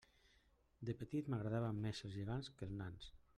[0.89, 3.13] De petit m'agradaven més els gegants que els nans.